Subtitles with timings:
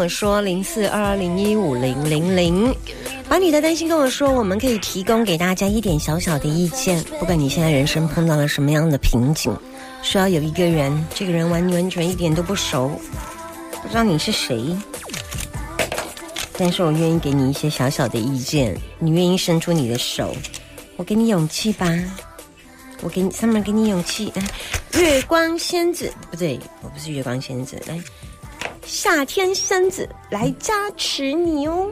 [0.00, 2.74] 我说零四二二零一五零零零，
[3.28, 7.04] 把你的担心跟我说，我们可以提供给大家一点小小的意见。
[7.18, 9.54] 不管你现在人生碰到了什么样的瓶颈，
[10.02, 12.98] 需要有一个人，这个人完完全一点都不熟，
[13.82, 14.74] 不知道你是谁，
[16.56, 18.74] 但是我愿意给你一些小小的意见。
[18.98, 20.34] 你愿意伸出你的手，
[20.96, 21.86] 我给你勇气吧，
[23.02, 24.32] 我给你上面给你勇气。
[24.34, 24.42] 来，
[24.98, 28.00] 月光仙子不对，我不是月光仙子，来。
[28.84, 31.88] 夏天仙子来加持你哦，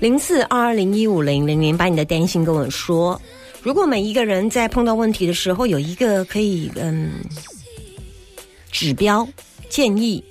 [0.00, 3.20] 零四二二零一五零零零，把你的担心跟我说。
[3.62, 7.14] 如果每一个人在碰到问题的时候，有一个可以嗯
[8.70, 9.26] 指标
[9.68, 10.22] 建议，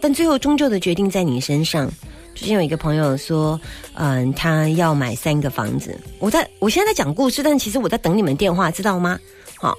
[0.00, 1.90] 但最后终究的决定在你身上。
[2.34, 3.60] 之前有一个朋友说，
[3.94, 5.98] 嗯，他要买三个房子。
[6.20, 9.18] 我在我现在在讲故事，但其实我在等你们电话，知道吗？
[9.60, 9.76] 好，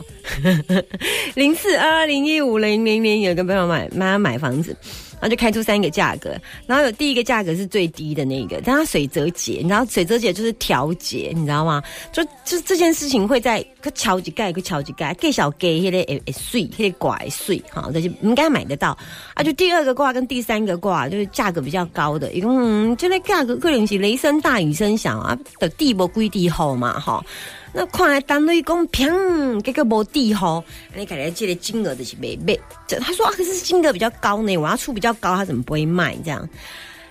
[1.36, 4.76] 零四二二零一五零零零，有个朋友买妈买房子，
[5.20, 11.84] 然后就开出三个价格，然后有第一个价格是最低的那个，但它水折节，你知道水折节就是调节，你知道吗？
[12.12, 18.98] 就就这件事情会在个桥几盖个桥几盖，盖小盖迄个诶诶碎，迄个挂碎，好，这些应该买得到
[19.34, 19.44] 啊。
[19.44, 27.24] 就第二个挂跟第三个挂就是价格比较高的，一共嗯，这个价格可能是雷声大雨声小啊，的地不归地好嘛，哈。
[27.72, 30.64] 那看来单位讲平，这个无地吼，
[30.96, 32.60] 你看来这个金额的是没没。
[32.88, 36.48] 这他说啊，可是金额比较高呢，我要出比较要高，他怎么不会卖这样？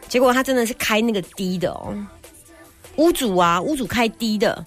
[0.09, 1.95] 结果他真的是开那个低的哦，
[2.97, 4.65] 屋主啊，屋主开低的。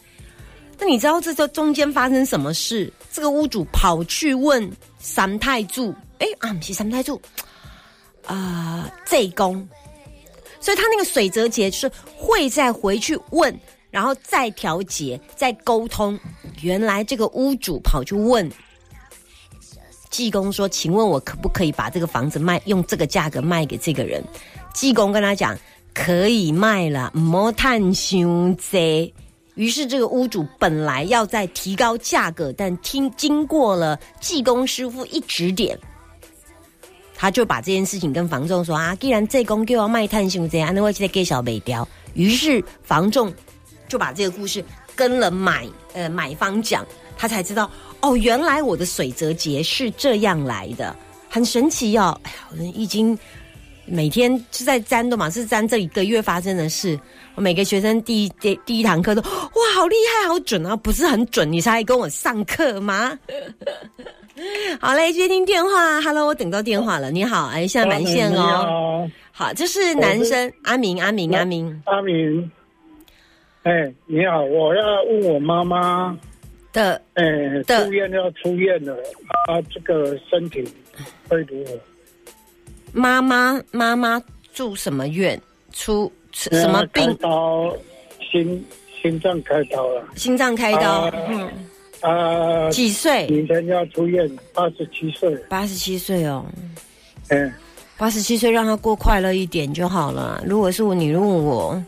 [0.77, 2.91] 那你知道这这中间发生什么事？
[3.11, 7.21] 这个屋主跑去问三太柱，哎啊，不是三太柱
[8.25, 9.67] 啊，这公，
[10.59, 13.57] 所以他那个水泽节是会再回去问。
[13.91, 16.17] 然后再调节，再沟通。
[16.61, 18.49] 原来这个屋主跑去问
[20.11, 24.23] 济公说：“请问我可不可以把这个房子卖，用这个价格卖给这个人？”
[24.75, 25.57] 济公跟他讲
[25.95, 29.11] ：“可以卖了，莫叹兄贼。”
[29.55, 35.75] 于是这个屋主本来要再提高价格，但听经过了济公师傅一指点，
[37.15, 43.33] 他就把这件事情跟房仲说：“啊，既然济公叫我卖叹兄贼，那我现在给小北雕。”于是房仲。
[43.87, 44.63] 就把这个故事
[44.95, 46.85] 跟了买呃买方讲，
[47.17, 47.69] 他才知道
[48.01, 50.95] 哦，原来我的水泽节是这样来的，
[51.29, 52.19] 很神奇哦。
[52.23, 53.17] 哎呀，我已经
[53.85, 56.99] 每天是在粘的嘛，是粘这一个月发生的事。
[57.35, 60.75] 我每个学生第一第第一堂课都哇，好厉害，好准啊！
[60.75, 63.17] 不是很准，你才跟我上课吗？
[64.81, 67.11] 好嘞，接听电话，Hello，我等到电话了。
[67.11, 69.09] 你好，哎，现在满线哦。
[69.31, 72.51] 好，这是男生阿明，阿明，阿明，阿明。
[73.63, 76.17] 哎，你好，我要问我妈妈
[76.73, 77.23] 的，哎，
[77.67, 78.97] 出院要出院了，
[79.45, 80.67] 她这个身体
[81.29, 81.79] 会如何？
[82.91, 84.19] 妈妈，妈妈
[84.51, 85.39] 住什么院？
[85.71, 87.15] 出什么病？
[87.17, 87.71] 刀，
[88.31, 88.65] 心
[88.99, 90.05] 心脏开刀了。
[90.15, 91.49] 心脏开刀，嗯，
[92.01, 93.27] 啊，几岁？
[93.27, 95.35] 明天要出院，八十七岁。
[95.47, 96.43] 八十七岁哦，
[97.29, 97.53] 嗯，
[97.95, 100.43] 八十七岁让他过快乐一点就好了。
[100.47, 101.79] 如果是我，你问我。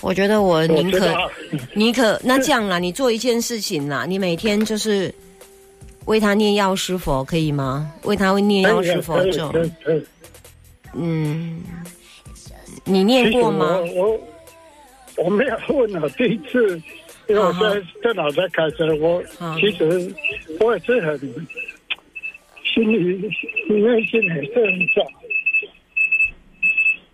[0.00, 1.14] 我觉得我宁可，
[1.74, 5.12] 宁可 那这样啦，你做一件事情啦，你每天就是
[6.04, 7.92] 为他念药师佛，可以吗？
[8.04, 9.52] 为他会念药师佛咒。
[10.94, 11.62] 嗯，
[12.84, 13.78] 你念过吗？
[13.94, 14.18] 我
[15.16, 16.80] 我没有问了，第一次，
[17.28, 19.22] 因为我在电脑在开车，我
[19.60, 20.14] 其实
[20.60, 21.18] 我也是很
[22.64, 25.02] 心里里面心很挣扎。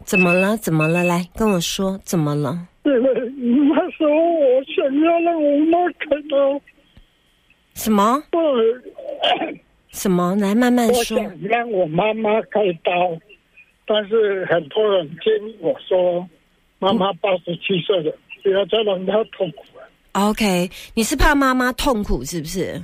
[0.05, 0.57] 怎么了？
[0.59, 1.03] 怎么了？
[1.03, 2.69] 来跟我说，怎么了？
[2.85, 6.61] 对了，那时候我想要让我妈看到
[7.73, 8.23] 什么？
[9.91, 10.37] 什么？
[10.37, 11.17] 来慢慢说。
[11.17, 13.19] 我想让我妈妈开刀，
[13.87, 16.29] 但是很多人建议我说
[16.79, 19.89] ：“妈妈八十七岁了，不要再让她痛苦了。
[20.13, 22.81] OK，你是怕妈妈痛苦是不是？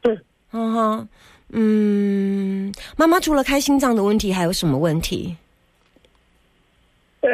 [0.00, 0.18] 对，
[0.52, 1.08] 嗯哼，
[1.50, 5.36] 嗯，妈妈除了开心脏的问题，还有什么问题？
[7.20, 7.30] 哎，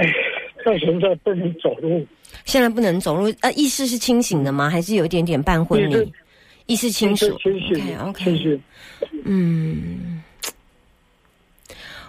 [0.65, 2.07] 她现在不能走路，
[2.45, 4.71] 现在不能走路，呃，意识是清醒的吗？
[4.71, 6.13] 还是有一点点半昏迷？
[6.67, 8.63] 意识清楚清醒，OK，清醒。
[9.25, 10.23] 嗯，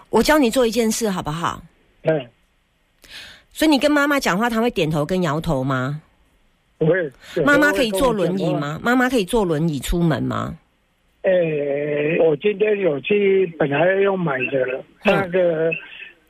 [0.10, 1.62] 我教你做一件事好不好？
[2.04, 2.25] 嗯，
[3.52, 6.01] 所以你跟妈妈讲话，她会点头跟摇头吗？
[6.78, 7.12] 不会。
[7.44, 8.54] 妈妈可以坐轮椅？
[8.54, 8.80] 吗？
[8.81, 10.58] 妈妈可以坐轮椅出门吗？
[11.24, 11.31] 呃，
[12.24, 15.72] 我今天有去，本来要买的，那个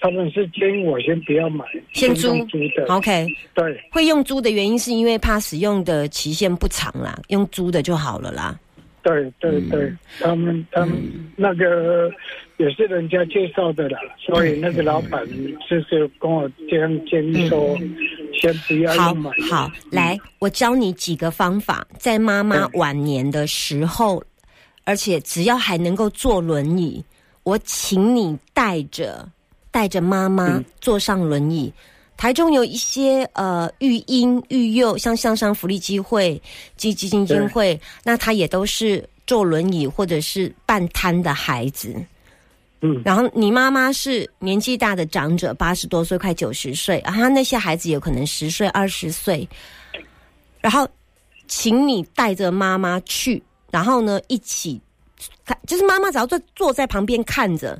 [0.06, 2.86] 他们是建议我先不要买，先租租的。
[2.90, 8.56] OK，对，会用租的原因是因为怕使用的期限不长啦，用租的就好了啦。
[9.02, 10.96] 对对对，嗯他们他们
[11.36, 12.12] 那个
[12.58, 15.26] 也是人家介绍的啦，所以那个老板
[15.68, 17.76] 就是跟我这样建议说，
[18.40, 19.32] 先不要买。
[19.32, 19.44] 的。
[19.50, 24.24] 好，来，我教你几个方法，在妈妈嗯晚年的时候，
[24.84, 27.04] 而且只要还能够坐轮椅，
[27.42, 29.28] 我请你带着
[29.76, 31.74] 带着妈妈嗯坐上轮椅。
[32.16, 36.42] 台中有一些呃育婴育幼，像向上福利机会
[36.78, 41.94] 基基金基金会，那他也都是坐轮椅或者是半瘫的孩子。
[42.80, 49.46] 嗯然后你妈妈是年纪大的长者，八十多岁，快九十岁，然后那些孩子有可能十岁、二十岁，
[50.62, 50.88] 然后
[51.50, 54.80] 请你带着妈妈去，然后呢一起
[55.46, 57.78] 看，就是妈妈只要坐坐在旁边看着，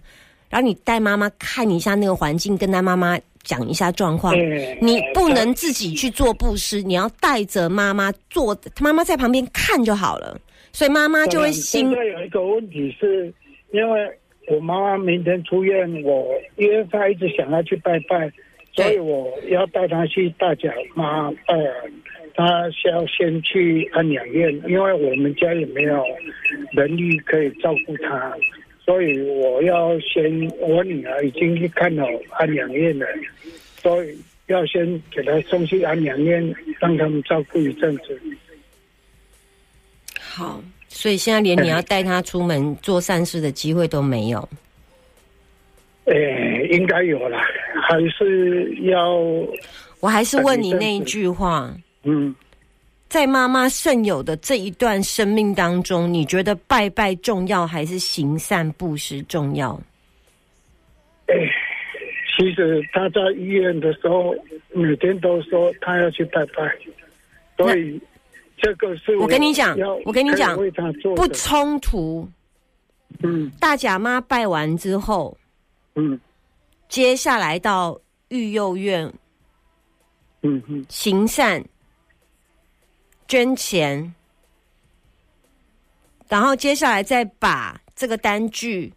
[0.56, 4.34] 然后你带妈妈看一下那个环境，跟他妈妈讲一下状况。
[4.34, 10.40] 哎你不能自己去做布施，你要带着妈妈做，妈妈在旁边看就好了，
[10.72, 13.34] 所以妈妈就会心现在有一个问题是，
[13.72, 14.10] 因为
[14.48, 16.26] 我妈妈明天出院，我
[16.56, 18.32] 因为她一直想要去拜拜，
[18.72, 21.68] 所以我要带她去大甲妈拜完，
[22.34, 26.02] 她是要先去安养院，因为我们家也没有
[26.72, 28.34] 能力可以照顾她，
[28.86, 33.08] 所以我要先，我女儿已经去看了安养院了，
[33.82, 34.16] 所以
[34.46, 38.20] 要先给她送去安养院，让他们照顾一阵子。
[40.20, 44.48] 好，所以现在连你要带她出门做善事的机会都没有。
[46.04, 47.40] 诶，应该有了，
[47.90, 49.16] 还是要
[50.00, 52.36] 我还是问你那一句话，嗯，
[53.16, 59.82] 在妈妈剩有的这一段生命当中，你觉得拜拜重要还是行善布施重要？
[61.28, 61.34] 哎，
[62.36, 64.36] 其实他在医院的时候，
[64.74, 66.78] 每天都说他要去拜拜，
[67.56, 67.98] 所以
[68.58, 70.54] 这个是我跟你讲我跟你讲
[71.16, 72.30] 不的，冲突。
[73.24, 75.38] 嗯大甲妈拜完之后，
[75.96, 76.20] 嗯
[76.90, 77.98] 接下来到
[78.28, 79.10] 育幼院
[80.42, 81.64] 嗯嗯，行善、
[83.28, 84.14] 捐钱，
[86.28, 88.92] 然后接下来再把这个单据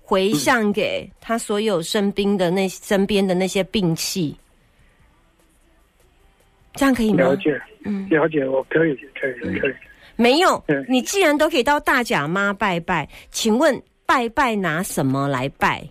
[0.00, 4.36] 回向给他所有身边的那身边的那些病器，
[6.74, 7.24] 这样可以吗？
[7.24, 7.36] 了？
[7.36, 9.74] 解，嗯，了解，我可以可以可以，
[10.16, 15.88] 没有嗯，你既然都可以到大甲妈拜拜，请问拜拜拿什么来拜？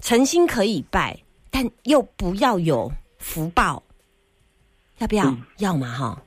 [0.00, 1.18] 诚心可以拜，
[1.50, 3.82] 但又不要有福报，
[4.98, 5.24] 要不要？
[5.26, 5.42] 嗯。
[5.58, 6.22] 要嘛哈。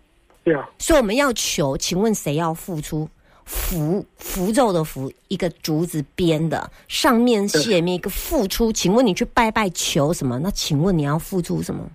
[0.52, 3.10] 要所以我们要求，请问谁要付出？
[3.46, 8.74] 符符咒的符，一个竹子编的，上面写面一个付出。
[8.74, 10.38] 请问你去拜拜求什么？
[10.38, 11.90] 那请问你要付出什么？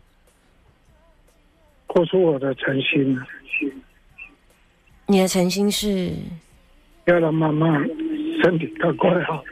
[1.89, 3.21] 付出我的诚心，
[5.05, 6.15] 你的诚心是？
[7.05, 7.67] 要让妈妈
[8.43, 9.45] 身体更快好。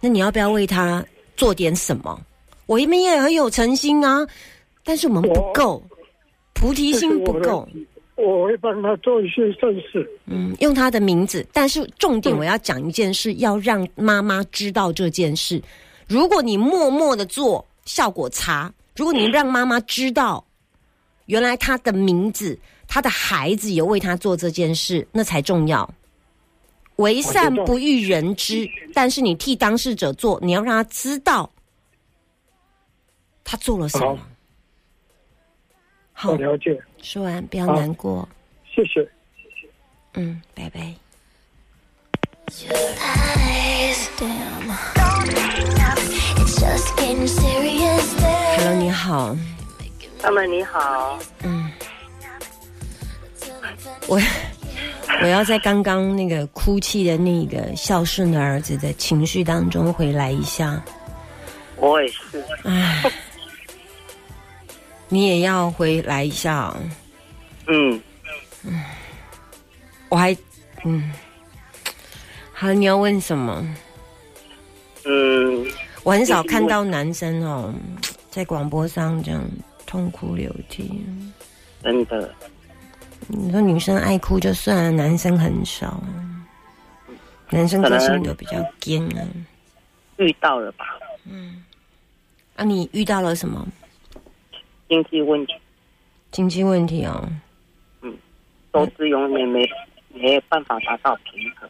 [0.00, 1.02] 那你要不要为他
[1.34, 2.20] 做点什么？
[2.66, 4.26] 我一面也很有诚心啊，
[4.82, 5.82] 但是我们不够，
[6.54, 7.68] 菩提心不够。
[8.16, 10.08] 我会帮他做一些善事。
[10.26, 15.60] 嗯，用他的名字，但是重点我要讲一件事，要让妈妈知道这件事。
[16.06, 20.44] 如果你默默的做，效果差；如果你让妈妈知道，
[21.26, 22.56] 原来他的名字，
[22.86, 25.92] 他的孩子有为他做这件事，那才重要。
[26.96, 31.50] 为善不欲人知，但是你替当事者做，你要让他知道
[33.42, 34.16] 他做了什么。
[36.24, 38.26] 好，了解，说完不要难过。
[38.64, 39.06] 谢谢。
[40.14, 40.94] 嗯，拜拜。
[48.56, 49.36] Hello，你好。
[50.18, 51.70] 他们你好，嗯，
[54.08, 54.18] 我
[55.20, 60.82] 我要在刚刚那个哭泣的那个孝顺的儿子的情绪当中回来一下。
[61.76, 63.02] 我也是，唉，
[65.14, 66.76] 你也要回来一下哦。
[67.68, 68.02] 嗯，
[70.08, 70.36] 我还
[70.84, 71.12] 嗯，
[72.52, 73.64] 好，你要问什么？
[75.04, 75.64] 嗯，
[76.02, 77.72] 我很少看到男生哦，
[78.28, 79.40] 在广播上这样
[79.86, 81.00] 痛哭流涕。
[81.80, 82.34] 真的，
[83.28, 86.02] 你说女生爱哭就算了，男生很少。
[87.50, 89.22] 男生个性都比较坚啊。
[90.16, 90.86] 遇到了吧？
[91.24, 91.62] 嗯
[92.56, 93.64] 啊，你遇到了什么
[94.94, 95.54] 经济问题，
[96.30, 97.28] 经济问题哦？
[98.72, 99.68] 收支永远没
[100.10, 101.68] 没有办法达到平衡，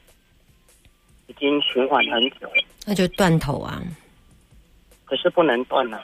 [1.26, 3.82] 已经循环很久了，那就断头啊？
[5.06, 6.02] 可是不能断了。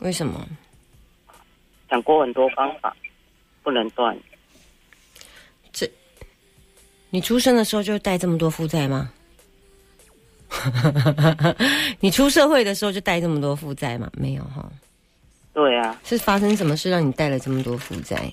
[0.00, 0.46] 为什么？
[1.88, 2.94] 想过很多方法，
[3.62, 4.14] 不能断。
[5.72, 5.90] 这
[7.08, 9.10] 你出生的时候就带这么多负债吗？
[12.00, 14.10] 你出社会的时候就带这么多负债吗？
[14.12, 14.70] 没有哈，
[15.54, 18.30] 对啊，是发生什么事让你带了这么多负债？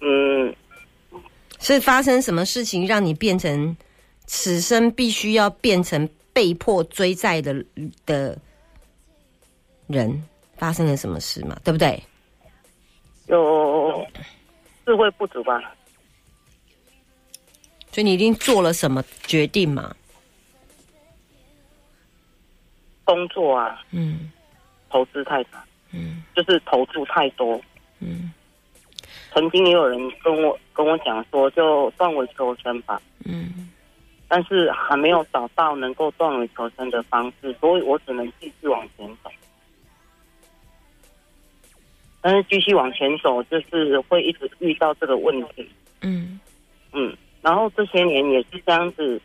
[0.00, 0.54] 嗯，
[1.58, 3.76] 是发生什么事情让你变成
[4.26, 7.64] 此生必须要变成被迫追债的
[8.04, 8.38] 的
[9.86, 10.22] 人？
[10.56, 11.58] 发生了什么事嘛？
[11.64, 12.00] 对不对？
[13.26, 14.06] 有
[14.86, 15.74] 智慧不足吧？
[17.90, 19.94] 所以你一定做了什么决定嘛？
[23.04, 24.30] 工作啊，嗯
[24.94, 25.58] 投资太少，
[25.92, 26.22] 嗯。
[26.36, 27.60] 就是投注太多。
[27.98, 28.32] 嗯。
[29.32, 33.68] 曾经也有人跟我跟我讲说，就断尾求生吧，嗯。
[34.28, 39.30] 但是还没有找到能够断尾求生的方式，所以我只能继续往前走。
[42.20, 45.68] 但是继续往前走，就是会一直遇到这个问题，
[46.02, 46.38] 嗯。
[46.92, 49.20] 嗯，然后这些年也是这样子，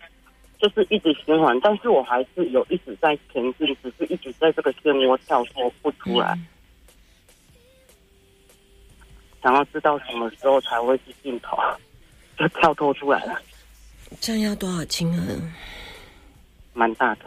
[0.59, 6.37] 就是一直循环，但是我还是有一直在前进，只是一直在这个漩涡跳脱不出来。
[9.41, 11.57] 想要知道什么时候才会是尽头，
[12.37, 13.41] 就跳脱出来了，
[14.19, 15.41] 这样要多少金额？
[16.73, 17.21] 蛮大的。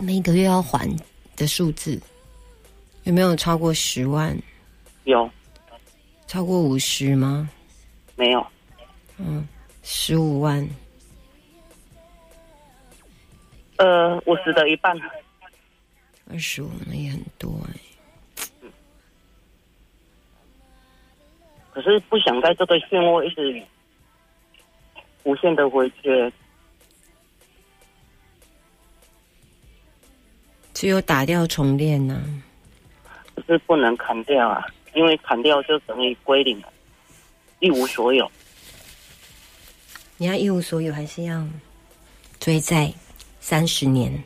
[0.00, 0.88] 每个月要还
[1.36, 2.00] 的数字
[3.04, 4.36] 有没有超过十万？
[5.04, 5.28] 有
[6.28, 7.48] 超过五十吗？
[8.14, 8.46] 没有？
[9.18, 9.46] 嗯，
[9.82, 10.68] 十五万。
[13.76, 14.98] 呃，五十的一半。
[16.30, 18.70] 二十五那也很多哎、
[21.72, 23.62] 可是不想在这个漩涡一直
[25.22, 26.32] 无限的回缺，
[30.74, 32.20] 只有打掉重练呐、
[33.36, 36.72] 可是不能砍掉啊，因为砍掉就等于归零了，
[37.60, 38.28] 一无所有。
[40.16, 41.46] 你要一无所有，还是要
[42.40, 42.92] 追债
[43.48, 44.24] 三十年？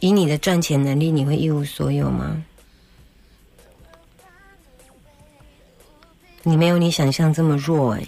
[0.00, 2.44] 以你的赚钱能力，你会一无所有吗？
[6.42, 8.06] 你没有你想象这么弱哎、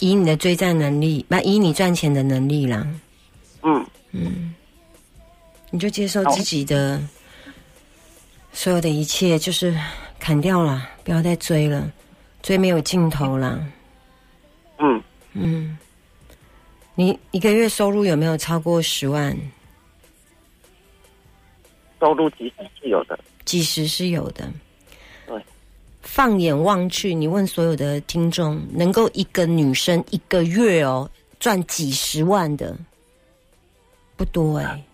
[0.00, 2.86] 以你的追债能力，不，以你赚钱的能力啦，
[3.62, 4.54] 嗯嗯，
[5.70, 7.02] 你就接受自己的
[8.52, 9.74] 所有的一切，就是
[10.20, 11.90] 砍掉了，不要再追了，
[12.42, 13.66] 追没有尽头了。
[14.78, 15.02] 嗯，
[15.38, 15.76] 嗯，
[16.94, 19.36] 你一个月收入有没有超过十万？
[22.00, 23.18] 收入其实是有的。
[23.44, 24.50] 几十是有的。
[25.26, 25.42] 对，
[26.02, 32.76] 放眼望去，你问所有的听众，能够一个女生一个月哦赚几十万的，
[34.16, 34.84] 不多哎、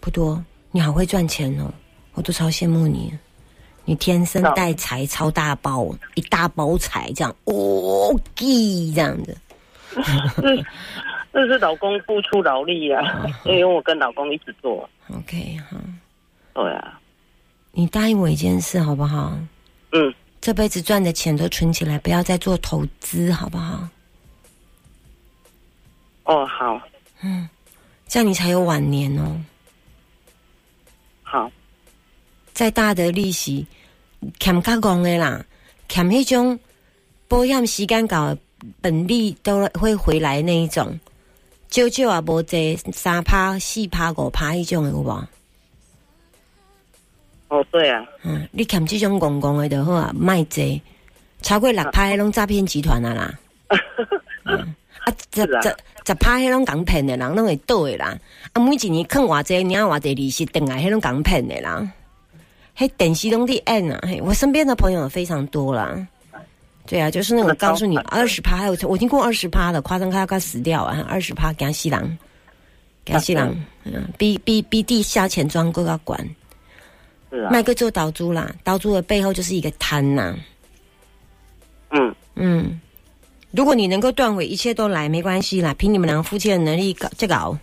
[0.00, 0.44] 不多。
[0.70, 1.72] 你好会赚钱哦，
[2.14, 3.12] 我都超羡慕你。
[3.84, 8.44] 你天生带财，超大包，一大包财这样，哦，这
[9.00, 9.34] 样的。
[10.42, 10.56] 这
[11.32, 14.88] 这是老公付出劳力啊，因为我跟老公一起做。
[15.14, 15.76] OK 哈，
[16.54, 17.00] 对啊，
[17.72, 19.38] 你答应我一件事好不好？
[19.92, 23.88] 嗯，这辈子赚的钱都存起来，不要再做投资，好不好？
[26.24, 26.80] 哦，好，
[27.22, 27.48] 嗯
[28.06, 29.40] 这样你才有晚年哦。
[31.22, 31.50] 好，
[32.52, 33.66] 再大的利息，
[34.40, 35.44] 欠较戆的啦，
[35.88, 36.58] 欠迄种
[37.28, 38.38] 保险时间搞的
[38.80, 40.98] 本利都会回来那一种，
[41.70, 45.28] 少少也无济，三趴、四趴、五趴迄种的有无？
[47.48, 50.82] 哦，对啊，嗯，你欠这种公公的就好啊，卖济，
[51.40, 53.38] 超过六趴迄种诈骗集团啊啦。
[54.44, 54.74] 嗯
[55.04, 58.18] 啊，十是啊十十趴迄种港骗的人拢会倒的啦。
[58.52, 61.90] 啊，每一年坑偌济，领偌济利息，等来迄种港骗的啦。
[62.74, 63.98] 嘿，电视拢伫演啊！
[64.02, 66.06] 嘿，我身边的朋友非常多啦。
[66.88, 71.04] 对啊，就是那种告诉你二十趴，还有我听过二十趴的，夸张开快死掉啊！
[71.06, 72.18] 二十趴惊死人，
[73.04, 76.18] 家是人，嗯，比比比地下钱庄更要管。
[77.30, 80.34] 是啊，卖个做岛猪啦，岛猪的背后就是一个贪呐、
[81.90, 82.80] 嗯，嗯，
[83.50, 87.54] 如果你能够断尾，一切都来，没关系啦，凭你们两个夫妻的能力搞这个熬。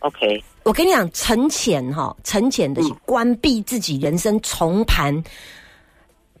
[0.00, 5.24] OK，我跟你讲，沉潜哈，沉潜的是关闭自己人生重盘，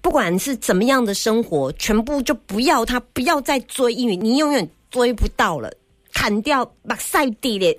[0.00, 5.72] 不管是怎么样的生活，全部就不要他，不要再追，因为你永远追不到了，
[6.12, 7.78] 砍掉把晒地嘞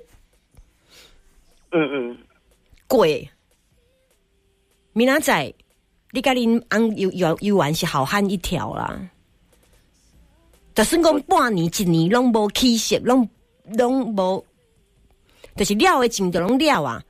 [1.70, 2.18] 嗯嗯，
[2.86, 3.28] 鬼。
[4.92, 5.54] 明仔载，
[6.12, 9.00] 你甲恁翁游游游玩是好汉一条啦。
[10.74, 13.28] 就算讲半年、一年拢无起色，拢
[13.76, 14.44] 拢无，
[15.56, 17.02] 就是了的钱就拢了啊，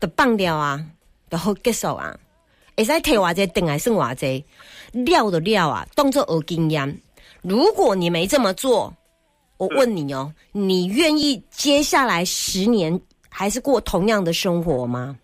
[0.00, 0.84] 就放掉啊，
[1.30, 2.18] 就好结束啊。
[2.76, 4.44] 会使摕偌济，等来算偌济，
[4.92, 7.00] 料的料啊，当做学经验。
[7.42, 8.92] 如果你没这么做，
[9.56, 15.16] 我问你哦，你愿意接下来十年还是过同样的生活吗？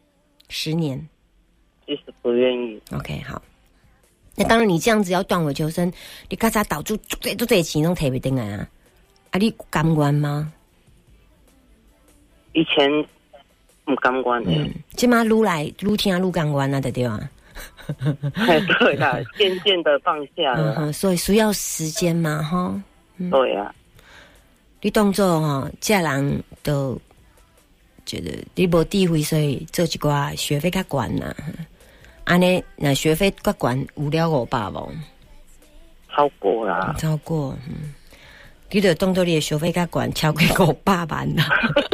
[0.49, 1.09] 十年
[1.87, 2.81] 其实不愿意。
[2.93, 3.41] ，OK，好。
[4.37, 5.93] 那当然，你这样子要断尾求生，
[6.29, 8.69] 你咔嚓倒住最最最钱拢提不登来啊！
[9.31, 10.53] 啊，你甘愿吗？
[12.53, 12.91] 以前
[13.87, 17.31] 唔甘愿的，嗯，即马愈来愈听愈甘愿啊，对对啊。
[18.79, 20.75] 对啦，渐渐的放下了。
[20.79, 22.83] 嗯，所以需要时间嘛，哈。
[23.31, 23.75] 对啊，
[24.81, 26.99] 你当作哈，家人都
[28.07, 31.35] 觉得你无智慧，所以做一寡学费较悬呐。
[32.25, 34.93] 安尼，那学费较悬，有了五百无？
[36.09, 36.95] 超过啦。
[36.99, 37.93] 超过，嗯，
[38.71, 41.45] 你着当作你的学费较悬，超过五百万啦。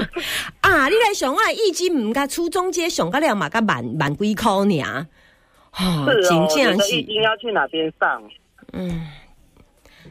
[0.61, 5.07] 啊，你来上我的意金毋甲初中阶上个了嘛，甲万万几箍尔。
[5.79, 8.23] 哦，是哦，你的易经要去哪边上？
[8.73, 9.07] 嗯，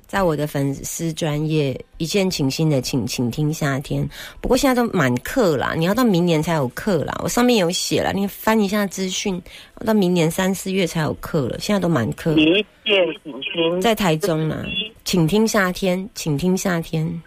[0.08, 4.08] 在我的粉丝专业一见倾心的请请听夏天，
[4.40, 7.14] 不过现在都满课啦，你要到明年才有课啦。
[7.24, 9.42] 我上面有写了，你翻一下资讯，
[9.80, 12.34] 要到明年三四月才有课了，现在都满课。
[12.34, 14.64] 一见倾心，在台中啦，
[15.04, 17.22] 请听夏天，请听夏天。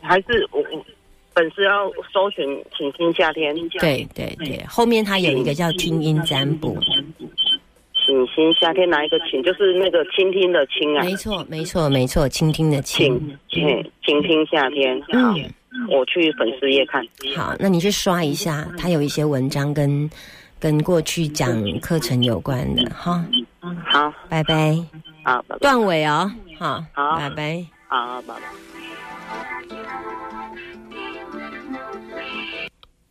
[0.00, 0.84] 还是我我
[1.34, 2.44] 粉丝要搜寻
[2.76, 6.76] “请听夏天”，对对对，后面它有一个叫听音占卜，
[8.08, 9.42] 倾听夏天拿一个倾？
[9.42, 13.20] 就是那个倾听的倾啊，没错没错没错，倾听的倾。
[13.50, 14.98] 倾，嘿，倾听夏天。
[15.02, 15.34] 好，
[15.70, 17.06] 嗯，我去粉丝页看。
[17.36, 20.08] 好，那你去刷一下，它有一些文章跟
[20.58, 23.22] 跟过去讲课程有关的哈。
[23.84, 24.74] 好，拜拜，
[25.22, 25.58] 好，拜拜。
[25.58, 27.66] 段尾哦，好，好拜拜。
[27.88, 28.40] 好，拜拜。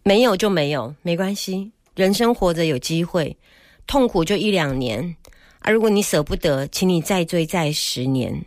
[0.02, 3.38] 没有就没有，没关系，人生活着有机会，
[3.88, 5.15] 痛苦就一两年
[5.62, 5.73] 而。
[5.73, 8.45] 如果你舍不得，请你再追再十年。